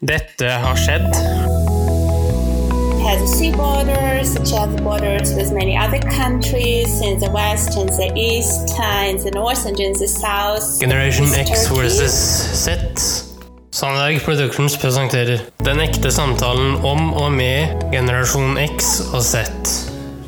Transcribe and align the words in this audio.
Dette 0.00 0.50
har 0.60 0.76
skjedd. 0.76 1.08
has 3.06 3.38
sea 3.38 3.50
borders, 3.52 4.34
such 4.34 4.52
borders 4.82 5.32
with 5.34 5.52
many 5.52 5.76
other 5.76 6.00
countries 6.10 7.00
in 7.00 7.18
the 7.18 7.30
west 7.30 7.76
and 7.78 7.88
the 7.88 8.12
east, 8.14 8.76
in 9.08 9.16
the 9.24 9.30
north 9.30 9.64
and 9.64 9.78
in 9.80 9.92
the 9.94 10.08
south. 10.08 10.80
Generation 10.80 11.26
X 11.34 11.68
versus 11.68 12.12
Z. 12.64 12.70
Sandberg 13.70 14.20
Productions 14.20 14.76
presenterer 14.76 15.38
Den 15.64 15.80
ekte 15.80 16.10
samtalen 16.12 16.76
om 16.84 17.14
og 17.14 17.32
med 17.32 17.88
generasjon 17.92 18.58
X 18.76 19.00
og 19.14 19.22
Z. 19.22 19.46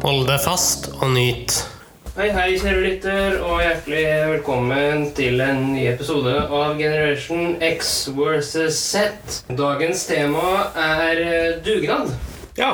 Hold 0.02 0.26
deg 0.28 0.40
fast 0.40 0.88
og 1.02 1.10
nyt. 1.12 1.77
Hei, 2.18 2.32
hei, 2.34 2.56
kjære 2.58 2.80
lytter, 2.82 3.34
og 3.46 3.60
hjertelig 3.62 4.00
velkommen 4.32 5.04
til 5.14 5.38
en 5.38 5.60
ny 5.70 5.84
episode 5.86 6.32
av 6.34 6.72
Generation 6.74 7.52
X 7.62 8.08
versus 8.16 8.74
Z. 8.74 9.36
Dagens 9.54 10.02
tema 10.08 10.64
er 10.74 11.20
eh, 11.22 11.52
dugnad. 11.62 12.10
Ja. 12.58 12.72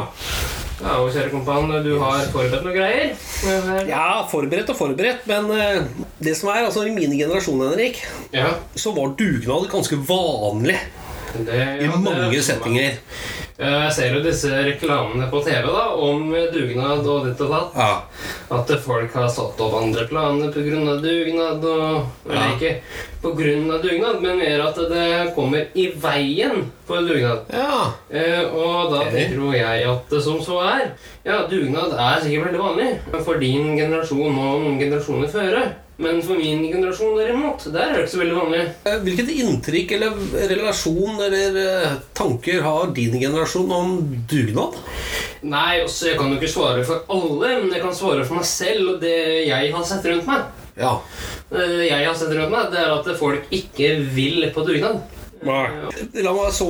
Ja, 0.78 0.94
og 0.94 1.10
kjære 1.12 1.28
kompan, 1.34 1.68
du 1.84 1.90
har 2.00 2.24
forberedt 2.32 2.64
noe 2.64 2.72
greier? 2.72 3.12
Her. 3.44 3.84
ja, 3.90 4.06
forberedt 4.32 4.72
og 4.72 4.80
forberedt, 4.80 5.28
men 5.28 5.52
eh, 5.58 5.92
det 6.24 6.38
som 6.40 6.48
er, 6.54 6.64
altså 6.64 6.86
i 6.88 6.96
min 6.96 7.12
generasjon, 7.12 7.66
Henrik, 7.66 8.00
Ja, 8.32 8.48
så 8.72 8.96
var 8.96 9.12
dugnad 9.20 9.68
ganske 9.76 10.00
vanlig 10.08 10.80
det, 11.36 11.60
i 11.84 11.92
mange 11.92 12.40
settinger. 12.48 12.96
Jeg 13.54 13.90
ser 13.94 14.16
jo 14.16 14.20
disse 14.24 14.48
reklamene 14.50 15.28
på 15.30 15.38
TV 15.46 15.68
da, 15.70 15.84
om 15.94 16.32
dugnad 16.50 17.06
og 17.06 17.28
ditt 17.28 17.42
og 17.44 17.52
datt. 17.52 17.76
Ja. 17.78 17.92
At 18.56 18.72
folk 18.82 19.12
har 19.14 19.28
satt 19.30 19.60
opp 19.62 19.76
andre 19.78 20.08
planer 20.10 20.50
pga. 20.50 20.96
dugnad. 20.98 21.62
Og, 21.62 22.08
eller 22.26 22.34
Ja. 22.34 22.48
ikke 22.56 22.72
pga. 23.22 23.78
dugnad, 23.78 24.20
men 24.20 24.38
mer 24.38 24.66
at 24.66 24.74
det 24.90 25.34
kommer 25.36 25.68
i 25.74 25.86
veien 25.94 26.66
på 26.86 26.98
dugnad. 27.06 27.44
ja. 27.52 27.92
Eh, 28.10 28.42
og 28.52 28.90
da 28.92 29.00
Ok. 29.04 29.12
tenker 29.12 29.38
jo 29.40 29.52
jeg 29.52 29.86
at 29.90 30.10
det 30.10 30.22
som 30.22 30.38
så 30.44 30.60
er 30.62 30.90
Ja, 31.24 31.46
dugnad 31.48 31.92
er 31.92 32.20
sikkert 32.20 32.50
veldig 32.50 32.60
vanlig 32.60 33.24
for 33.24 33.38
din 33.40 33.76
generasjon 33.76 34.36
og 34.38 34.60
noen 34.62 34.78
generasjoner 34.78 35.28
før. 35.32 35.72
Men 35.96 36.20
for 36.26 36.34
min 36.34 36.64
generasjon 36.72 37.14
derimot, 37.16 37.64
der 37.72 37.84
er 37.84 37.92
det 37.94 38.00
ikke 38.02 38.10
så 38.16 38.18
veldig 38.18 38.34
vanlig. 38.40 38.62
Eh, 38.84 38.98
Hvilket 39.04 39.28
inntrykk 39.30 39.92
eller 39.94 40.10
relasjon 40.50 41.20
eller 41.22 41.58
eh, 41.62 41.92
tanker 42.18 42.62
har 42.66 42.90
din 42.96 43.14
generasjon 43.20 43.70
om 43.72 43.92
dugnad? 44.26 44.74
Nei, 45.44 45.84
også, 45.84 46.08
jeg 46.10 46.18
kan 46.18 46.32
jo 46.32 46.40
ikke 46.40 46.50
svare 46.50 46.84
for 46.84 47.04
alle, 47.14 47.60
men 47.62 47.70
jeg 47.72 47.82
kan 47.84 47.94
svare 47.94 48.24
for 48.26 48.34
meg 48.40 48.44
selv 48.48 48.94
og 48.96 49.00
det 49.00 49.46
jeg 49.46 49.72
har 49.72 49.84
sett 49.84 50.04
rundt 50.10 50.26
meg. 50.26 50.42
Ja. 50.76 50.96
Det 51.52 51.86
jeg 51.86 52.06
har 52.08 52.14
sett 52.18 52.32
rundt 52.34 52.50
meg, 52.50 52.72
det 52.72 52.80
er 52.82 52.90
at 52.98 53.16
folk 53.20 53.44
ikke 53.54 53.92
vil 54.16 54.50
på 54.54 54.64
dugnad. 54.66 54.98
La 55.44 56.32
meg 56.34 56.52
så 56.56 56.68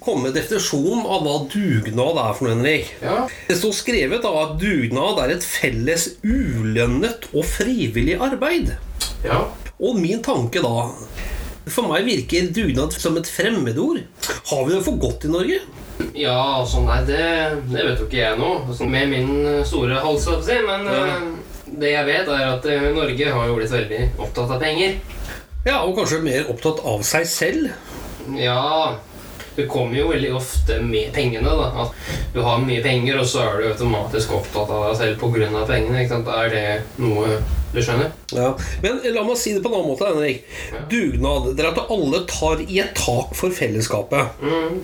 komme 0.00 0.28
med 0.28 0.36
definisjonen 0.38 1.04
av 1.06 1.24
hva 1.26 1.36
dugnad 1.52 2.20
er 2.22 2.34
for 2.38 2.46
noe, 2.48 2.54
Henrik. 2.56 2.92
Ja. 3.02 3.26
Det 3.48 3.56
står 3.60 3.74
skrevet 3.76 4.22
da 4.24 4.30
at 4.44 4.54
dugnad 4.60 5.18
er 5.24 5.34
et 5.36 5.44
felles 5.44 6.08
ulønnet 6.24 7.28
og 7.34 7.44
frivillig 7.48 8.18
arbeid. 8.24 8.74
ja. 9.24 9.44
Og 9.78 9.94
min 9.94 10.18
tanke 10.26 10.58
da 10.58 10.88
For 11.70 11.86
meg 11.86 12.06
virker 12.08 12.48
dugnad 12.50 12.94
som 12.98 13.14
et 13.20 13.28
fremmedord. 13.30 14.00
Har 14.48 14.64
vi 14.66 14.72
det 14.74 14.80
for 14.86 14.96
godt 14.98 15.26
i 15.28 15.30
Norge? 15.30 15.58
Ja, 16.16 16.32
altså, 16.62 16.80
nei, 16.86 16.96
det, 17.06 17.20
det 17.68 17.84
vet 17.84 18.00
jo 18.00 18.06
ikke 18.08 18.18
jeg 18.22 18.38
nå. 18.40 18.48
Altså, 18.70 18.86
med 18.88 19.10
min 19.12 19.30
store 19.68 20.00
hals, 20.02 20.22
skal 20.24 20.40
jeg 20.40 20.46
si. 20.48 20.56
Men 20.66 20.88
Ja. 20.88 21.04
eh, 21.04 21.68
det 21.78 21.90
jeg 21.92 22.06
vet, 22.08 22.28
er 22.32 22.46
at 22.56 22.66
eh, 22.72 22.88
Norge 22.96 23.28
har 23.36 23.46
jo 23.50 23.58
blitt 23.58 23.70
veldig 23.76 24.00
opptatt 24.18 24.54
av 24.56 24.62
penger. 24.64 24.96
Ja, 25.68 25.82
Og 25.84 25.98
kanskje 25.98 26.22
mer 26.24 26.48
opptatt 26.48 26.80
av 26.88 27.02
seg 27.04 27.26
selv? 27.28 27.68
Ja 28.38 28.96
Det 29.56 29.66
kommer 29.68 29.98
jo 29.98 30.06
veldig 30.12 30.30
ofte 30.38 30.78
med 30.80 31.10
pengene. 31.12 31.44
da 31.44 31.68
At 31.82 32.08
du 32.32 32.40
har 32.44 32.62
mye 32.62 32.80
penger, 32.84 33.18
og 33.20 33.26
så 33.28 33.42
er 33.44 33.60
du 33.60 33.68
automatisk 33.72 34.32
opptatt 34.38 34.70
av 34.70 34.86
deg 34.86 34.96
selv 35.00 35.20
pga. 35.20 35.64
pengene. 35.66 36.02
ikke 36.04 36.14
sant? 36.14 36.28
Er 36.28 36.48
det 36.54 36.64
noe 37.02 37.40
du 37.74 37.82
skjønner? 37.82 38.12
Ja, 38.32 38.54
Men 38.80 39.00
la 39.12 39.26
meg 39.26 39.36
si 39.36 39.52
det 39.52 39.62
på 39.62 39.68
en 39.68 39.74
annen 39.80 39.90
måte. 39.90 40.08
Henrik 40.08 40.44
Dugnad. 40.88 41.50
Det 41.56 41.64
er 41.64 41.72
at 41.72 41.90
alle 41.90 42.24
tar 42.30 42.62
i 42.64 42.80
et 42.80 42.94
tak 42.94 43.34
for 43.36 43.50
fellesskapet. 43.50 44.40
Mm. 44.40 44.80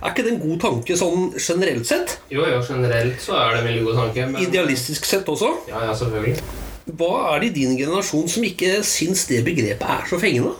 Er 0.00 0.10
ikke 0.12 0.24
det 0.24 0.36
en 0.38 0.44
god 0.48 0.60
tanke 0.60 0.96
sånn 0.96 1.32
generelt 1.36 1.84
sett? 1.90 2.20
Jo, 2.30 2.46
jo, 2.48 2.62
generelt 2.64 3.20
så 3.20 3.36
er 3.42 3.56
det 3.58 3.64
en 3.64 3.72
veldig 3.72 3.88
god 3.90 4.04
tanke. 4.06 4.28
Men... 4.30 4.46
Idealistisk 4.46 5.04
sett 5.04 5.28
også? 5.28 5.52
Ja, 5.68 5.84
ja, 5.90 5.92
selvfølgelig. 5.92 6.63
Hva 6.84 7.34
er 7.34 7.40
det 7.40 7.52
i 7.52 7.54
din 7.62 7.78
generasjon 7.78 8.28
som 8.28 8.44
ikke 8.44 8.82
syns 8.84 9.24
det 9.30 9.40
begrepet 9.46 9.88
er 9.88 10.08
så 10.08 10.18
fengende? 10.20 10.52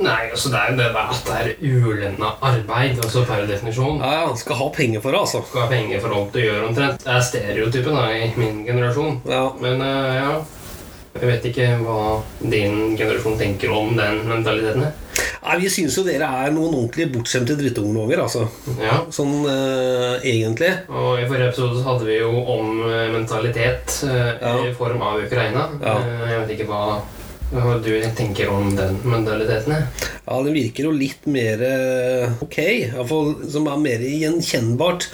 Nei, 0.00 0.30
altså 0.32 0.48
det 0.50 0.58
er 0.58 0.70
jo 0.70 0.76
det 0.78 0.86
at 0.96 1.26
det 1.26 1.34
er 1.36 1.50
ulønna 1.60 2.30
arbeid, 2.48 2.96
altså 3.04 3.22
per 3.28 3.44
definisjon. 3.48 4.00
Ja, 4.00 4.22
ja, 4.22 4.30
skal 4.40 4.56
ha 4.56 4.68
penger 4.74 5.02
for 5.04 5.12
det, 5.12 5.20
altså. 5.20 5.42
Skal 5.50 5.66
ha 5.66 5.68
penger 5.70 6.00
for 6.00 6.16
alt 6.16 6.32
du 6.34 6.40
gjør, 6.40 6.64
omtrent. 6.70 7.04
Det 7.04 7.12
er 7.14 7.26
stereotypen 7.26 7.98
da, 7.98 8.06
i 8.16 8.30
min 8.40 8.64
generasjon. 8.66 9.20
Ja. 9.28 9.44
Men 9.60 9.84
uh, 9.84 10.14
ja 10.16 10.32
Jeg 11.20 11.26
vet 11.26 11.46
ikke 11.50 11.68
hva 11.82 12.00
din 12.40 12.96
generasjon 12.96 13.38
tenker 13.38 13.72
om 13.74 13.92
den 13.98 14.22
mentaliteten. 14.30 14.86
her. 14.86 15.09
Nei, 15.50 15.58
Vi 15.64 15.70
syns 15.72 15.96
jo 15.98 16.04
dere 16.06 16.28
er 16.44 16.52
noen 16.54 16.70
ordentlig 16.78 17.08
bortskjemte 17.10 17.56
drittunger, 17.58 18.20
altså. 18.22 18.44
Ja. 18.78 19.00
Sånn 19.10 19.40
uh, 19.42 20.22
egentlig. 20.22 20.68
Og 20.86 21.18
i 21.18 21.24
forrige 21.26 21.48
episode 21.50 21.80
så 21.80 21.86
hadde 21.88 22.06
vi 22.06 22.20
jo 22.20 22.28
om 22.54 22.84
eh, 22.86 23.08
mentalitet 23.10 23.96
uh, 24.06 24.30
Ja. 24.38 24.52
i 24.68 24.70
form 24.78 25.02
av 25.02 25.18
Ukraina. 25.24 25.64
Ja. 25.82 25.96
Uh, 25.98 26.22
Jeg 26.30 26.44
vet 26.44 26.54
ikke 26.54 26.68
hva, 26.70 26.82
hva 27.50 27.74
du 27.82 27.90
tenker 28.14 28.52
om 28.54 28.70
den 28.78 29.00
mentaliteten. 29.02 29.74
Ja, 30.22 30.38
det 30.46 30.54
virker 30.54 30.86
jo 30.86 30.94
litt 30.94 31.26
mer 31.26 31.66
ok. 32.46 32.58
i 32.62 32.86
hvert 32.92 33.10
fall 33.10 33.32
Som 33.50 33.66
er 33.72 33.82
mer 33.82 34.06
gjenkjennbart. 34.06 35.08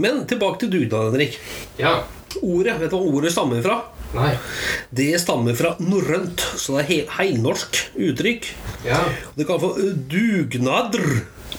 Men 0.00 0.24
tilbake 0.30 0.64
til 0.64 0.72
dugnad, 0.72 1.12
Henrik. 1.12 1.36
Ja. 1.76 1.98
Ordet, 2.40 2.78
Vet 2.80 2.88
du 2.88 2.96
hva 2.96 3.04
ordet 3.12 3.36
stammer 3.36 3.60
fra? 3.60 3.82
Nei. 4.12 4.32
Det 4.92 5.08
stammer 5.22 5.56
fra 5.56 5.72
norrønt, 5.80 6.42
så 6.60 6.76
det 6.76 6.82
er 6.82 6.90
helt 6.90 7.14
heilnorsk 7.16 7.78
uttrykk. 7.96 8.50
Ja. 8.84 9.00
Det 9.36 9.46
kalles 9.48 9.64
for 9.64 9.78
dugnader 10.12 10.92
dugnadr. 10.92 11.06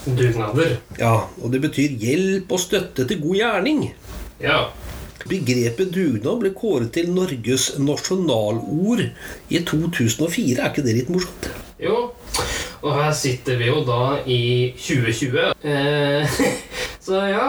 Dugnader. 0.04 0.76
Ja, 0.98 1.14
og 1.42 1.52
det 1.52 1.62
betyr 1.64 1.98
hjelp 1.98 2.52
og 2.52 2.60
støtte 2.62 3.06
til 3.08 3.20
god 3.22 3.36
gjerning. 3.40 3.84
Ja. 4.42 4.66
Begrepet 5.24 5.92
dugnad 5.94 6.42
ble 6.42 6.52
kåret 6.54 6.92
til 6.94 7.10
Norges 7.14 7.72
nasjonalord 7.80 9.06
i 9.48 9.62
2004. 9.64 10.58
Er 10.60 10.70
ikke 10.70 10.84
det 10.84 10.98
litt 10.98 11.12
morsomt? 11.12 11.48
Jo. 11.80 12.10
Og 12.84 12.90
her 12.98 13.14
sitter 13.16 13.56
vi 13.58 13.70
jo 13.70 13.80
da 13.88 14.18
i 14.28 14.42
2020. 14.78 15.54
Eh, 15.64 16.42
så 17.04 17.24
ja 17.32 17.46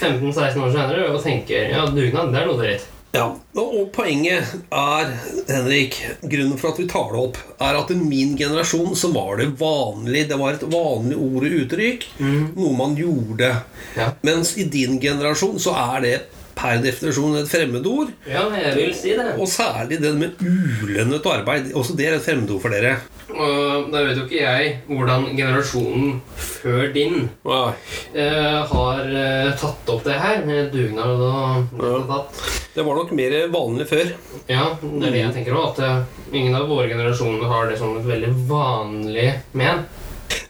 15-16 0.00 0.62
år 0.64 0.70
senere 0.72 1.10
og 1.12 1.20
tenker 1.20 1.68
ja, 1.74 1.84
dugnad, 1.84 2.32
det 2.32 2.40
er 2.40 2.48
noe 2.48 2.58
dritt. 2.58 2.86
Ja, 3.10 3.24
og 3.58 3.88
poenget 3.90 4.52
er, 4.70 5.08
Henrik, 5.48 5.96
grunnen 6.22 6.58
for 6.60 6.70
at 6.70 6.78
vi 6.78 6.86
tar 6.90 7.08
det 7.10 7.22
opp, 7.24 7.40
er 7.58 7.78
at 7.80 7.90
i 7.90 7.96
min 7.98 8.36
generasjon 8.38 8.94
så 8.98 9.10
var 9.10 9.40
det 9.40 9.48
vanlig, 9.58 10.28
det 10.30 10.38
var 10.38 10.54
et 10.54 10.62
vanlig 10.70 11.18
ord 11.18 11.46
og 11.48 11.56
uttrykk, 11.64 12.06
noe 12.54 12.74
man 12.78 12.94
gjorde. 12.98 13.50
Ja. 13.98 14.12
Mens 14.26 14.54
i 14.62 14.68
din 14.70 15.00
generasjon 15.02 15.58
så 15.62 15.74
er 15.74 16.06
det 16.06 16.14
per 16.56 16.80
definisjon 16.84 17.38
et 17.40 17.48
fremmedord, 17.50 18.10
Ja, 18.28 18.44
jeg 18.54 18.74
vil 18.76 18.94
si 18.94 19.14
det. 19.16 19.34
og 19.38 19.48
særlig 19.48 20.00
den 20.02 20.18
med 20.20 20.40
ulønnet 20.42 21.26
arbeid. 21.26 21.72
Også 21.74 21.96
det 21.96 22.08
er 22.08 22.18
et 22.18 22.24
fremmedord 22.26 22.60
for 22.62 22.74
dere. 22.74 22.96
Og 23.30 23.90
da 23.92 24.02
vet 24.04 24.18
jo 24.18 24.24
ikke 24.26 24.40
jeg 24.42 24.70
hvordan 24.88 25.28
generasjonen 25.38 26.16
før 26.34 26.88
din 26.92 27.28
eh, 27.46 28.58
har 28.72 29.00
eh, 29.06 29.52
tatt 29.60 29.92
opp 29.94 30.02
det 30.04 30.16
her 30.18 30.42
med 30.48 30.72
dugnad 30.74 31.22
og 31.22 32.10
ditt. 32.10 32.42
Det 32.74 32.84
var 32.86 32.98
nok 32.98 33.14
mer 33.16 33.36
vanlig 33.54 33.86
før. 33.90 34.12
Ja, 34.50 34.66
det 34.82 35.06
er 35.06 35.14
det 35.14 35.22
jeg 35.22 35.34
tenker 35.38 35.56
òg. 35.58 35.70
At 35.72 35.82
eh, 35.86 36.02
ingen 36.32 36.58
av 36.58 36.68
våre 36.70 36.90
generasjoner 36.90 37.46
har 37.50 37.70
det 37.70 37.78
som 37.80 37.96
et 38.00 38.06
veldig 38.10 38.34
vanlig 38.50 39.30
men. 39.54 39.86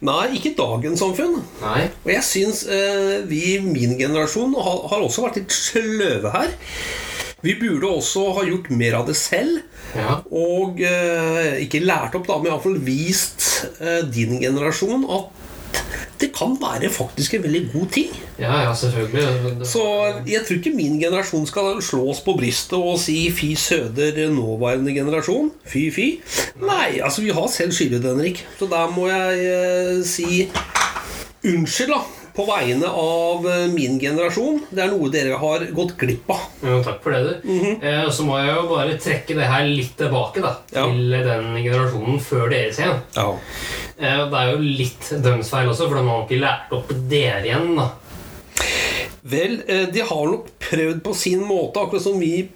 Nei, 0.06 0.30
ikke 0.38 0.54
dagens 0.56 1.02
samfunn. 1.02 1.42
Nei. 1.60 1.84
Og 2.04 2.10
jeg 2.14 2.24
syns 2.24 2.64
eh, 2.64 3.20
vi 3.28 3.40
i 3.54 3.60
min 3.64 3.98
generasjon 3.98 4.54
har, 4.56 4.84
har 4.92 5.04
også 5.04 5.26
vært 5.26 5.42
litt 5.42 5.52
sløve 5.54 6.32
her. 6.32 6.54
Vi 7.44 7.54
burde 7.60 7.88
også 7.88 8.26
ha 8.36 8.44
gjort 8.48 8.68
mer 8.72 8.98
av 9.00 9.06
det 9.08 9.16
selv. 9.20 9.60
Ja. 9.96 10.20
Og 10.28 10.80
eh, 10.84 11.60
ikke 11.64 11.82
lært 11.84 12.16
opp, 12.16 12.28
da, 12.28 12.38
men 12.40 12.52
iallfall 12.52 12.78
vist 12.84 13.66
eh, 13.80 14.00
din 14.08 14.38
generasjon 14.40 15.04
at 15.08 15.36
det 16.20 16.28
kan 16.36 16.56
være 16.60 16.90
faktisk 16.92 17.34
en 17.34 17.42
veldig 17.42 17.62
god 17.72 17.86
ting. 17.92 18.10
ja, 18.38 18.60
ja, 18.68 18.74
selvfølgelig. 18.74 19.66
Så 19.66 19.82
jeg 20.26 20.42
tror 20.48 20.56
ikke 20.56 20.74
min 20.76 21.00
generasjon 21.00 21.46
skal 21.46 21.82
slås 21.82 22.20
på 22.20 22.36
brystet 22.38 22.78
og 22.78 22.98
si 22.98 23.30
'fy 23.30 23.54
søder, 23.54 24.30
nåværende 24.30 24.92
generasjon'. 24.92 25.50
Fy, 25.66 25.90
fy. 25.94 26.20
Nei, 26.60 27.00
altså 27.02 27.22
vi 27.22 27.30
har 27.30 27.46
selv 27.46 27.72
skyldet, 27.72 28.04
Henrik. 28.04 28.46
Så 28.58 28.68
der 28.70 28.92
må 28.96 29.08
jeg 29.08 29.38
eh, 29.46 30.04
si 30.04 30.50
unnskyld, 31.44 31.88
da. 31.88 32.19
På 32.36 32.44
vegne 32.48 32.88
av 32.88 33.46
eh, 33.50 33.66
min 33.72 33.98
generasjon. 34.00 34.60
Det 34.70 34.82
er 34.84 34.90
noe 34.92 35.10
dere 35.12 35.38
har 35.40 35.64
gått 35.76 35.96
glipp 36.00 36.30
av. 36.34 36.46
Ja, 36.62 36.78
takk 36.86 37.02
for 37.04 37.12
det, 37.16 37.40
du. 37.42 37.50
eh, 37.82 38.02
og 38.06 38.12
så 38.16 38.26
må 38.28 38.38
jeg 38.40 38.54
jo 38.54 38.66
bare 38.70 38.98
trekke 39.02 39.36
det 39.40 39.48
her 39.50 39.66
litt 39.68 39.96
tilbake 40.00 40.42
da, 40.44 40.54
Ja. 40.74 40.86
til 40.86 41.16
den 41.26 41.50
generasjonen 41.64 42.20
før 42.24 42.48
deres 42.52 42.78
igjen. 42.80 43.00
Ja. 43.16 43.28
Eh, 44.00 44.22
det 44.30 44.40
er 44.44 44.52
jo 44.54 44.58
litt 44.64 45.10
deres 45.24 45.50
feil 45.52 45.68
også, 45.72 45.88
for 45.90 45.98
de 46.00 46.06
har 46.08 46.24
ikke 46.26 46.40
lært 46.44 46.72
opp 46.78 46.94
dere 47.10 47.42
igjen. 47.44 47.74
da. 47.76 47.90
Vel, 49.30 49.60
eh, 49.68 49.86
de 49.92 50.00
har 50.00 50.26
nok 50.32 50.46
prøvd 50.70 51.02
på 51.04 51.14
sin 51.16 51.42
måte, 51.44 51.80
akkurat 51.82 52.02
som 52.06 52.18
vi 52.20 52.48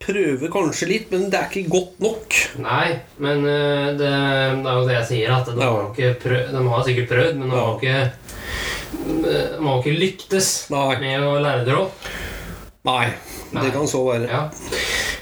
prøver 0.00 0.48
kanskje 0.52 0.86
litt, 0.88 1.10
men 1.12 1.26
det 1.32 1.38
er 1.38 1.48
ikke 1.50 1.70
godt 1.72 1.98
nok. 2.00 2.36
Nei, 2.64 2.98
men 3.20 3.42
eh, 3.48 3.88
det, 4.00 4.10
det 4.10 4.70
er 4.72 4.78
jo 4.78 4.86
det 4.88 4.94
jeg 4.98 5.08
sier, 5.10 5.32
at 5.36 5.48
de, 5.50 5.56
Ja. 5.60 5.70
har, 5.74 5.90
ikke 5.92 6.14
prøvd, 6.22 6.52
de 6.56 6.62
har 6.72 6.84
sikkert 6.86 7.08
prøvd, 7.12 7.34
men 7.40 7.50
de 7.52 7.56
har 7.56 7.74
ikke 7.76 8.12
de 8.92 9.64
har 9.66 9.78
ikke 9.80 9.94
lyktes 9.98 10.50
Nei. 10.72 10.96
med 11.00 11.22
å 11.26 11.36
lære 11.42 11.64
dere 11.68 11.84
opp. 11.86 12.10
Nei, 12.88 13.06
Nei. 13.52 13.62
det 13.66 13.72
kan 13.74 13.86
så 13.90 14.00
være. 14.06 14.28
Ja. 14.30 14.42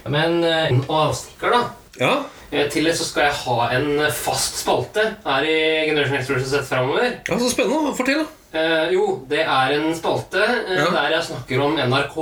Men 0.09 0.43
eh, 0.47 0.69
en 0.73 0.83
avstikker, 0.89 1.51
da. 1.57 1.63
Ja, 2.01 2.17
Eh, 2.49 2.65
Til 2.73 2.87
det 2.89 2.95
så 2.97 3.05
skal 3.05 3.27
jeg 3.27 3.35
ha 3.45 3.65
en 3.77 3.99
fast 4.17 4.55
spalte 4.63 5.03
her 5.21 5.45
i 5.45 5.57
Generation 5.91 6.15
Explosion 6.17 6.49
sett 6.49 6.65
framover. 6.65 7.19
ja 7.29 7.37
så 7.37 7.51
spennende. 7.53 7.91
Fortell, 7.93 8.23
da. 8.23 8.59
Eh, 8.59 8.93
jo, 8.95 9.03
det 9.29 9.43
er 9.45 9.75
en 9.75 9.91
spalte 9.95 10.41
eh, 10.41 10.79
Ja. 10.79 10.87
der 10.95 11.11
jeg 11.13 11.27
snakker 11.27 11.61
om 11.61 11.77
NRK 11.77 12.17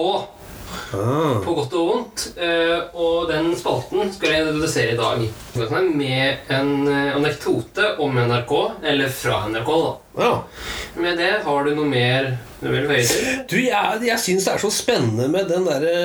Ah. 0.95 1.39
på 1.45 1.55
godt 1.57 1.75
og 1.75 1.89
vondt. 1.91 2.25
Eh, 2.39 2.79
og 2.95 3.29
den 3.31 3.53
spalten 3.59 4.13
skal 4.15 4.33
jeg 4.33 4.47
introdusere 4.47 4.95
i 4.95 4.99
dag. 4.99 5.25
Med 5.97 6.51
en 6.53 6.73
eh, 6.89 7.15
anekdote 7.17 7.93
om 8.03 8.19
NRK, 8.19 8.55
eller 8.87 9.13
fra 9.13 9.45
NRK, 9.51 9.71
da. 9.85 9.95
Ja. 10.23 10.35
Med 11.03 11.19
det 11.21 11.33
har 11.45 11.65
du 11.65 11.75
noe 11.77 11.89
mer 11.91 12.35
du 12.61 12.69
vil 12.73 12.87
føye 12.89 13.07
til? 13.07 13.41
Du, 13.51 13.57
jeg, 13.61 14.05
jeg 14.07 14.23
syns 14.23 14.47
det 14.47 14.55
er 14.55 14.63
så 14.63 14.73
spennende 14.73 15.31
med 15.33 15.51
den 15.53 15.67
derre 15.69 15.97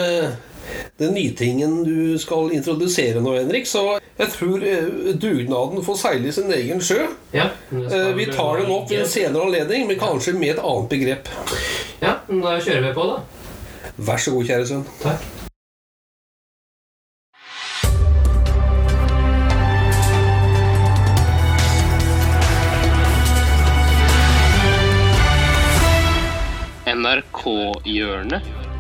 den 1.00 1.16
nytingen 1.18 1.82
du 1.84 2.18
skal 2.22 2.52
introdusere 2.56 3.22
nå, 3.24 3.34
Henrik. 3.40 3.68
Så 3.68 4.00
jeg 4.20 4.34
tror 4.36 4.64
eh, 4.66 5.14
dugnaden 5.20 5.84
får 5.86 6.00
seile 6.04 6.34
sin 6.36 6.52
egen 6.54 6.84
sjø. 6.84 7.06
Ja, 7.36 7.50
Eh, 7.72 8.16
vi 8.16 8.26
tar 8.26 8.58
den 8.60 8.72
opp 8.72 8.90
ved 8.92 9.06
en 9.06 9.08
senere 9.08 9.46
anledning, 9.46 9.86
men 9.88 10.00
kanskje 10.00 10.34
med 10.36 10.58
et 10.58 10.60
annet 10.60 10.90
begrep. 10.92 11.30
Ja, 12.02 12.18
da 12.28 12.58
kjører 12.60 12.84
vi 12.90 12.92
på, 12.98 13.06
da. 13.08 13.41
Vær 13.98 14.18
så 14.18 14.32
god, 14.32 14.46
kjære 14.46 14.68
sønn. 14.68 14.86
Takk. 15.04 15.22
NRK-hjørnet. 26.92 28.71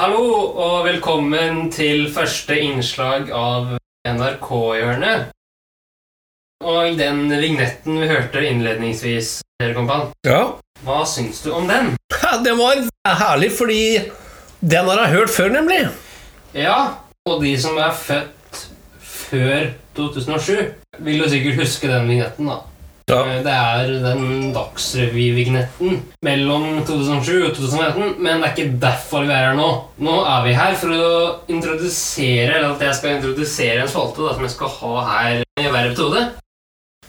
Hallo 0.00 0.56
og 0.56 0.86
velkommen 0.86 1.66
til 1.68 2.06
første 2.08 2.54
innslag 2.56 3.26
av 3.36 3.74
NRK-hjørnet. 4.08 5.26
Og 6.64 6.96
den 6.96 7.26
vignetten 7.28 7.98
vi 8.00 8.08
hørte 8.08 8.40
innledningsvis, 8.48 9.42
Ja. 10.24 10.40
hva 10.86 11.04
syns 11.04 11.42
du 11.44 11.52
om 11.52 11.68
den? 11.68 11.92
Det 12.08 12.56
var 12.56 12.80
herlig, 13.04 13.52
fordi 13.52 14.08
den 14.64 14.88
har 14.88 15.04
jeg 15.04 15.12
hørt 15.18 15.30
før, 15.36 15.52
nemlig. 15.52 15.90
Ja, 16.54 16.94
og 17.28 17.44
de 17.44 17.52
som 17.60 17.76
er 17.76 17.92
født 17.92 18.68
før 19.04 19.70
2007, 19.94 20.74
vil 20.98 21.18
jo 21.18 21.28
sikkert 21.28 21.60
huske 21.60 21.92
den 21.92 22.08
vignetten, 22.08 22.48
da. 22.48 22.62
Ja. 23.10 23.20
Eh, 23.26 23.40
Det 23.42 23.52
er 23.52 23.88
den 24.04 24.52
Dagsrevy-vignetten 24.54 26.02
mellom 26.22 26.66
2007 26.86 27.48
og 27.48 27.54
2018, 27.56 28.14
men 28.22 28.40
det 28.42 28.48
er 28.48 28.54
ikke 28.54 28.80
derfor 28.82 29.24
vi 29.26 29.34
er 29.34 29.48
her 29.50 29.56
nå. 29.58 29.70
Nå 29.98 30.18
er 30.22 30.44
vi 30.46 30.52
her 30.54 30.76
for 30.78 30.94
å 30.94 31.08
introdusere, 31.50 32.52
eller 32.60 32.76
at 32.76 32.84
jeg 32.86 32.98
skal 33.00 33.16
introdusere 33.16 33.80
en 33.82 33.90
spalte 33.90 34.34
som 34.36 34.46
jeg 34.46 34.54
skal 34.54 34.76
ha 34.76 34.92
her 35.08 35.42
i 35.42 35.66
hver 35.66 35.90
episode 35.90 36.28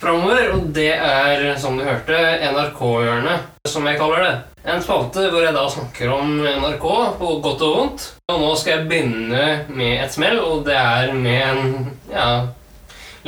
framover, 0.02 0.48
og 0.56 0.72
det 0.74 0.96
er, 0.96 1.44
som 1.62 1.76
du 1.78 1.84
hørte, 1.86 2.18
NRK-hjørnet, 2.50 3.44
som 3.70 3.86
jeg 3.86 4.00
kaller 4.00 4.24
det. 4.26 4.32
En 4.74 4.82
spalte 4.82 5.28
hvor 5.30 5.44
jeg 5.46 5.54
da 5.54 5.68
snakker 5.70 6.10
om 6.16 6.40
NRK 6.42 6.88
på 7.20 7.36
godt 7.46 7.62
og 7.68 7.76
vondt. 7.78 8.08
Og 8.32 8.42
nå 8.42 8.50
skal 8.58 8.80
jeg 8.80 8.88
begynne 8.90 9.46
med 9.70 10.02
et 10.02 10.14
smell, 10.14 10.40
og 10.42 10.66
det 10.66 10.74
er 10.80 11.14
med 11.14 11.46
en, 11.52 11.88
ja, 12.10 12.28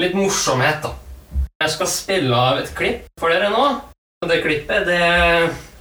litt 0.02 0.18
morsomhet, 0.18 0.82
da. 0.88 0.96
Jeg 1.64 1.72
skal 1.72 1.88
spille 1.88 2.36
av 2.36 2.58
et 2.60 2.72
klipp 2.76 3.06
for 3.22 3.32
dere 3.32 3.48
nå. 3.48 3.62
Og 4.24 4.28
det 4.28 4.42
klippet, 4.44 4.84
det 4.84 4.98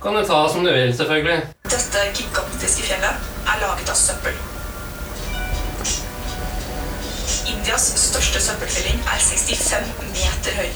kan 0.02 0.14
du 0.14 0.20
ta 0.23 0.37
som 0.52 0.62
du 0.62 0.70
vil, 0.70 0.93
selvfølgelig. 0.94 1.40
Dette 1.67 2.05
gigantiske 2.19 2.84
fjellet 2.87 3.26
er 3.50 3.58
laget 3.64 3.90
av 3.90 3.99
søppel. 3.99 4.37
Indias 7.50 7.88
største 8.05 8.44
søppelfylling 8.46 9.02
er 9.11 9.26
65 9.26 9.90
meter 10.12 10.61
høy. 10.61 10.70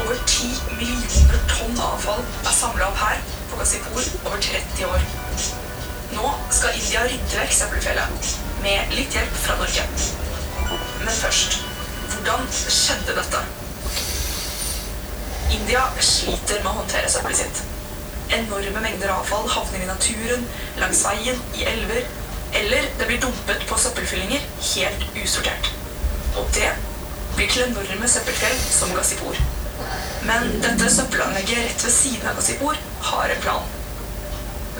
Over 0.00 0.16
10 0.24 0.48
millioner 0.80 1.44
tonn 1.52 1.84
avfall 1.92 2.24
er 2.24 2.56
samla 2.62 2.88
opp 2.88 3.00
her 3.04 3.20
på 3.50 3.60
Ghazipur 3.60 4.08
over 4.24 4.40
30 4.48 4.88
år. 4.88 5.08
Nå 6.16 6.36
skal 6.48 6.80
India 6.80 7.04
rydde 7.10 7.42
vekk 7.44 7.58
søppelfjellet, 7.60 8.36
med 8.64 8.96
litt 8.96 9.20
hjelp 9.20 9.40
fra 9.44 9.60
Norge. 9.60 9.84
Men 11.02 11.18
først, 11.20 11.60
hvordan 12.14 12.48
skjedde 12.56 13.20
dette? 13.20 13.50
India 15.52 15.82
sliter 16.00 16.62
med 16.62 16.70
å 16.70 16.78
håndtere 16.80 17.10
søppelet 17.12 17.42
sitt. 17.42 17.62
Enorme 18.32 18.80
mengder 18.84 19.12
avfall 19.12 19.48
havner 19.52 19.84
i 19.84 19.88
naturen, 19.88 20.46
langs 20.80 21.02
veien, 21.04 21.40
i 21.58 21.66
elver, 21.68 22.06
eller 22.60 22.88
det 22.98 23.08
blir 23.08 23.20
dumpet 23.20 23.66
på 23.68 23.78
søppelfyllinger 23.80 24.46
helt 24.70 25.04
usortert. 25.20 25.68
Og 26.40 26.48
det 26.56 26.70
blir 27.36 27.52
til 27.52 27.66
enorme 27.66 28.08
søppelfjell 28.08 28.58
som 28.64 28.92
Ghazipur. 28.96 29.36
Men 30.28 30.50
dette 30.64 30.90
søppelanlegget 30.96 31.64
rett 31.66 31.86
ved 31.86 31.96
siden 31.96 32.28
av 32.28 32.40
Ghazipur 32.40 32.80
har 33.12 33.32
en 33.34 33.44
plan. 33.44 33.70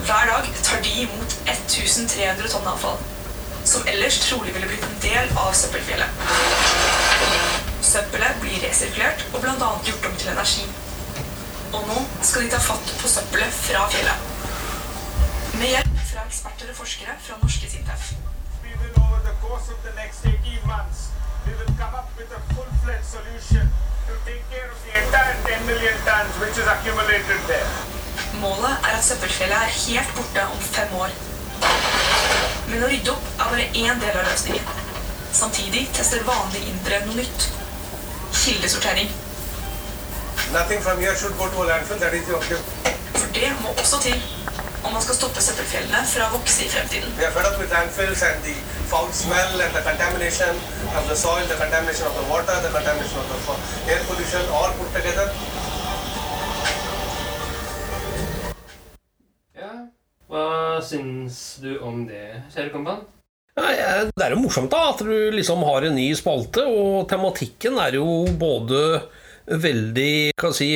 Hver 0.03 0.29
dag 0.29 0.53
tar 0.65 0.81
de 0.85 0.93
imot 1.05 1.35
1300 1.45 2.49
tonn 2.51 2.69
avfall, 2.73 3.01
som 3.65 3.85
ellers 3.87 4.19
trolig 4.25 4.55
ville 4.55 4.69
blitt 4.69 4.89
en 4.89 5.01
del 5.05 5.37
av 5.45 5.53
søppelfjellet. 5.57 6.62
Søppelet 7.83 8.37
blir 8.41 8.61
resirkulert 8.63 9.25
og 9.33 9.41
bl.a. 9.43 9.69
gjort 9.85 10.05
om 10.07 10.15
til 10.15 10.29
energi. 10.31 10.63
Og 11.75 11.81
nå 11.89 11.97
skal 12.23 12.45
de 12.45 12.51
ta 12.53 12.59
fatt 12.63 12.91
på 13.01 13.09
søppelet 13.11 13.55
fra 13.59 13.81
fjellet. 13.91 14.29
Med 15.59 15.67
hjelp 15.73 15.97
fra 16.11 16.23
eksperter 16.29 16.69
og 16.71 16.77
forskere 16.79 17.15
fra 17.25 17.39
norske 17.41 17.67
Sintef. 17.73 18.13
We 18.63 18.71
will, 18.79 18.93
over 19.03 19.19
the 19.27 19.35
course 19.43 19.67
of 19.73 19.79
the 19.87 19.93
next 19.99 20.23
18 20.23 20.63
months, 20.73 21.09
we 21.45 21.51
will 21.59 21.73
come 21.81 21.93
up 21.99 22.07
with 22.19 22.31
a 22.39 22.41
full-fledged 22.53 23.09
solution 23.15 23.65
to 24.07 24.13
take 24.27 24.43
care 24.53 24.69
of 24.71 24.79
the 24.85 24.91
entire 25.03 25.35
10 25.43 25.67
million 25.69 25.97
tons 26.07 26.33
which 26.41 26.55
is 26.61 26.67
accumulated 26.75 27.41
there. 27.51 27.67
Målet 28.43 28.75
er 28.87 28.95
at 28.99 29.03
søppelfjellet 29.09 29.59
er 29.65 29.75
helt 29.87 30.15
borte 30.15 30.45
om 30.55 30.61
fem 30.77 30.95
år. 31.03 31.11
Men 32.69 32.85
å 32.85 32.93
rydde 32.93 33.11
opp 33.17 33.27
er 33.41 33.51
bare 33.51 33.67
én 33.83 33.99
del 34.05 34.21
av 34.21 34.31
løsningen. 34.31 34.71
Samtidig 35.33 35.83
tester 35.97 36.23
vanlige 36.29 36.71
indere 36.71 37.03
noe 37.09 37.19
nytt. 37.19 37.49
Kildesortering. 38.41 39.09
Nothing 40.51 40.79
from 40.85 40.99
here 40.99 41.15
should 41.15 41.35
go 41.37 41.49
to 41.49 41.57
a 41.63 41.65
landfill, 41.71 41.99
that 41.99 42.13
is 42.13 42.25
the 42.27 42.35
objective. 42.35 42.63
For 43.19 43.27
det 43.33 43.49
må 43.61 43.69
også 43.69 43.97
til 44.01 44.17
om 44.85 44.93
man 44.93 45.01
skal 45.01 45.15
stoppe 45.15 45.41
søppelfjellene 45.41 46.01
fra 46.13 46.27
å 46.27 46.33
vokse 46.35 46.65
i 46.65 46.69
fremtiden. 46.73 47.09
We 47.17 47.25
are 47.27 47.31
fed 47.35 47.47
up 47.49 47.57
with 47.61 47.71
landfills 47.71 48.21
and 48.27 48.43
the 48.47 48.55
foul 48.91 49.09
smell 49.23 49.61
and 49.65 49.73
the 49.77 49.83
contamination 49.89 50.53
of 50.97 51.07
the 51.11 51.15
soil, 51.15 51.43
the 51.53 51.57
contamination 51.63 52.05
of 52.09 52.15
the 52.19 52.25
water, 52.31 52.55
the 52.65 52.73
contamination 52.77 53.17
of 53.23 53.27
the 53.31 53.91
air 53.91 54.03
pollution, 54.09 54.43
all 54.57 54.71
put 54.77 54.89
together. 54.97 55.27
Ja. 59.61 59.71
Hva 60.27 60.45
syns 60.81 61.41
du 61.63 61.77
om 61.79 62.07
det, 62.09 62.27
kjære 62.53 62.71
kompan? 62.75 63.05
Det 64.13 64.25
er 64.25 64.33
jo 64.35 64.41
morsomt 64.41 64.71
da 64.73 64.87
at 64.91 65.03
du 65.05 65.13
liksom 65.35 65.63
har 65.67 65.87
en 65.87 65.95
ny 65.97 66.09
spalte, 66.17 66.65
og 66.65 67.05
tematikken 67.11 67.77
er 67.81 67.99
jo 67.99 68.23
både 68.39 69.03
veldig 69.43 70.31
Hva 70.39 70.53
si 70.55 70.69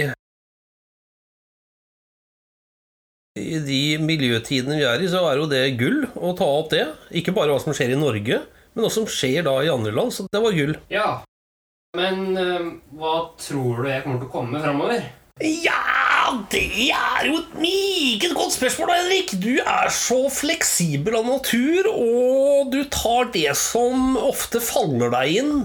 I 3.37 3.59
de 3.63 3.81
miljøtidene 4.01 4.79
vi 4.79 4.85
er 4.89 5.03
i, 5.03 5.09
så 5.11 5.21
er 5.29 5.39
jo 5.39 5.49
det 5.49 5.63
gull 5.79 6.07
å 6.15 6.33
ta 6.37 6.47
opp 6.57 6.71
det. 6.73 6.87
Ikke 7.19 7.35
bare 7.37 7.53
hva 7.53 7.61
som 7.61 7.75
skjer 7.77 7.93
i 7.93 7.99
Norge, 7.99 8.41
men 8.73 8.85
hva 8.85 8.89
som 8.91 9.05
skjer 9.05 9.45
da 9.45 9.53
i 9.61 9.69
andre 9.69 9.93
land. 9.93 10.15
Så 10.15 10.25
det 10.33 10.41
var 10.41 10.57
gull. 10.57 10.73
Ja. 10.89 11.19
Men 11.97 12.33
øh, 12.33 12.71
hva 12.97 13.13
tror 13.37 13.83
du 13.83 13.91
jeg 13.91 14.03
kommer 14.07 14.23
til 14.23 14.27
å 14.27 14.33
komme 14.33 14.63
framover? 14.65 15.05
Ja, 15.45 15.77
Ja, 15.77 16.06
det 16.51 16.89
er 16.91 17.27
jo 17.27 17.39
et 17.39 17.55
meget 17.61 18.33
godt 18.35 18.55
spørsmål, 18.57 18.91
Henrik. 18.95 19.33
Du 19.39 19.53
er 19.61 19.89
så 19.93 20.19
fleksibel 20.33 21.15
av 21.19 21.25
natur, 21.27 21.87
og 21.91 22.71
du 22.73 22.81
tar 22.91 23.31
det 23.33 23.49
som 23.59 24.17
ofte 24.19 24.61
faller 24.63 25.13
deg 25.13 25.41
inn. 25.41 25.57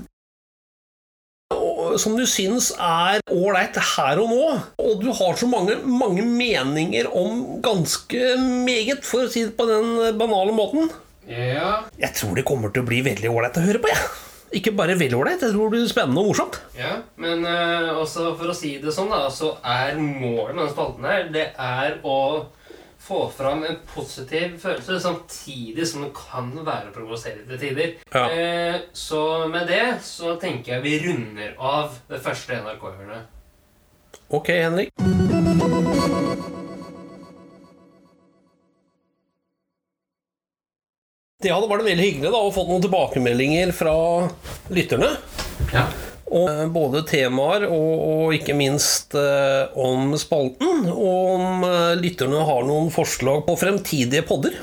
Som 2.00 2.14
du 2.16 2.24
syns 2.30 2.70
er 2.78 3.20
ålreit 3.28 3.76
her 3.76 4.20
og 4.22 4.30
nå. 4.32 4.50
Og 4.80 5.02
du 5.02 5.10
har 5.12 5.36
så 5.36 5.48
mange, 5.50 5.76
mange 5.84 6.24
meninger 6.24 7.10
om 7.10 7.60
ganske 7.64 8.36
meget, 8.40 9.02
for 9.04 9.26
å 9.26 9.32
si 9.32 9.44
det 9.48 9.56
på 9.58 9.68
den 9.68 9.96
banale 10.20 10.54
måten. 10.56 10.92
Ja, 11.28 11.84
Jeg 12.00 12.14
tror 12.18 12.34
det 12.34 12.46
kommer 12.48 12.72
til 12.72 12.82
å 12.82 12.88
bli 12.88 13.02
veldig 13.04 13.30
ålreit 13.30 13.58
å 13.60 13.66
høre 13.66 13.82
på, 13.82 13.90
jeg. 13.92 14.31
Ikke 14.52 14.74
bare 14.76 14.96
veldig 15.00 15.16
ålreit, 15.16 15.42
jeg 15.42 15.54
tror 15.54 15.70
det 15.70 15.78
blir 15.78 15.90
spennende 15.90 16.20
og 16.20 16.32
morsomt. 16.32 16.58
ja. 16.76 16.96
Men 17.20 17.44
uh, 17.46 18.00
også 18.02 18.32
for 18.36 18.52
å 18.52 18.56
si 18.56 18.74
det 18.82 18.92
sånn, 18.92 19.12
da, 19.12 19.30
så 19.32 19.54
er 19.64 19.96
målet 20.00 20.52
med 20.52 20.64
denne 20.64 20.72
spalten 20.74 21.08
her, 21.08 21.30
det 21.32 21.46
er 21.56 21.96
å 22.04 22.18
få 23.02 23.24
fram 23.34 23.64
en 23.66 23.80
positiv 23.88 24.58
følelse 24.62 25.00
samtidig 25.02 25.86
som 25.88 26.04
det 26.04 26.12
kan 26.14 26.52
være 26.66 26.92
provoserende 26.94 27.48
til 27.50 27.62
tider. 27.64 27.96
Ja. 28.12 28.26
Uh, 28.28 28.76
så 28.92 29.22
med 29.52 29.70
det 29.72 29.86
så 30.06 30.36
tenker 30.42 30.76
jeg 30.76 30.86
vi 30.86 30.98
runder 31.06 31.56
av 31.58 31.96
det 32.12 32.20
første 32.22 32.60
NRK-hjørnet. 32.60 33.40
Ok, 34.32 34.48
Henrik. 34.48 35.81
Det 41.42 41.50
hadde 41.50 41.66
vært 41.66 41.86
veldig 41.88 42.04
hyggelig 42.06 42.30
da, 42.30 42.38
å 42.38 42.52
få 42.54 42.62
noen 42.68 42.84
tilbakemeldinger 42.84 43.72
fra 43.74 43.94
lytterne. 44.70 45.08
Ja. 45.72 45.88
Og 46.32 46.46
eh, 46.48 46.68
både 46.72 47.02
temaer 47.08 47.66
og, 47.66 47.90
og 48.06 48.36
ikke 48.36 48.54
minst 48.56 49.16
eh, 49.18 49.66
om 49.74 50.14
spalten. 50.20 50.86
Og 50.92 51.34
om 51.34 51.66
eh, 51.66 51.90
lytterne 51.98 52.44
har 52.46 52.62
noen 52.68 52.92
forslag 52.94 53.42
på 53.48 53.58
fremtidige 53.58 54.22
podder. 54.28 54.54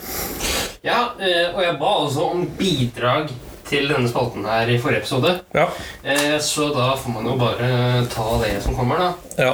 Ja, 0.85 1.11
eh, 1.19 1.51
og 1.51 1.61
jeg 1.65 1.77
ba 1.81 1.93
også 2.05 2.31
om 2.31 2.47
bidrag 2.57 3.29
til 3.69 3.85
denne 3.91 4.09
spalten 4.09 4.47
her 4.49 4.71
i 4.71 4.79
forrige 4.81 5.03
episode. 5.03 5.35
Ja. 5.53 5.67
Eh, 6.01 6.39
så 6.41 6.71
da 6.73 6.93
får 6.97 7.13
man 7.19 7.27
jo 7.29 7.35
bare 7.37 7.71
ta 8.09 8.27
det 8.41 8.55
som 8.63 8.77
kommer, 8.79 9.03
da. 9.03 9.09
Ja. 9.37 9.53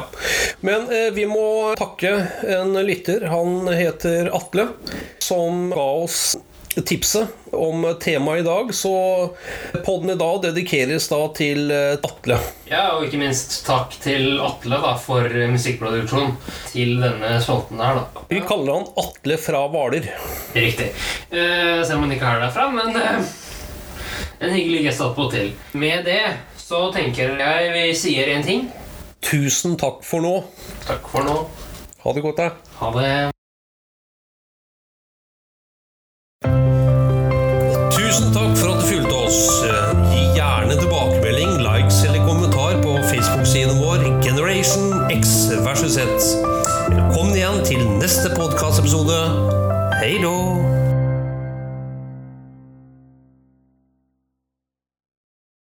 Men 0.61 0.87
eh, 0.93 1.09
vi 1.15 1.25
må 1.27 1.73
takke 1.79 2.13
en 2.55 2.77
lytter. 2.85 3.25
Han 3.33 3.65
heter 3.73 4.29
Atle, 4.37 4.69
som 5.25 5.71
ga 5.73 5.89
oss 6.05 6.35
tipset 6.81 7.27
om 7.55 7.85
temaet 8.01 8.41
i 8.41 8.45
dag. 8.45 8.73
Så 8.75 8.91
podden 9.85 10.09
i 10.09 10.17
dag 10.19 10.41
dedikeres 10.43 11.07
da 11.11 11.21
til 11.37 11.71
eh, 11.71 11.95
Atle. 12.03 12.39
Ja, 12.69 12.83
og 12.97 13.05
ikke 13.07 13.21
minst 13.21 13.61
takk 13.67 13.95
til 14.03 14.39
Atle 14.43 14.81
da, 14.83 14.95
for 14.99 15.29
musikkproduksjon 15.53 16.35
til 16.73 16.97
denne 17.03 17.37
spalten 17.43 17.83
her, 17.83 18.01
da. 18.01 18.25
Vi 18.31 18.41
kaller 18.47 18.79
han 18.79 18.89
Atle 19.05 19.39
fra 19.41 19.65
Hvaler. 19.71 20.09
Riktig. 20.55 20.91
Eh, 21.31 21.83
selv 21.85 21.99
om 21.99 22.07
han 22.07 22.15
ikke 22.17 22.33
er 22.33 22.45
derfra, 22.47 22.67
men 22.73 22.97
eh, 22.99 23.35
en 24.39 24.55
hyggelig 24.55 24.87
gest 24.89 25.05
attpåtil. 25.05 25.53
Med 25.77 26.03
det 26.09 26.23
så 26.65 26.87
tenker 26.95 27.37
jeg 27.39 27.71
vi 27.75 27.85
sier 27.97 28.33
én 28.35 28.45
ting. 28.45 28.67
Tusen 29.25 29.77
takk 29.81 30.03
for 30.05 30.25
nå. 30.25 30.35
Takk 30.85 31.07
for 31.13 31.25
nå. 31.25 31.39
Ha 32.05 32.13
det 32.13 32.25
godt, 32.25 32.43
da. 32.43 32.51
Ha 32.81 32.91
det. 32.99 33.34
Podkastepisode. 48.85 49.29
Hei 50.01 50.19
då! 50.21 50.74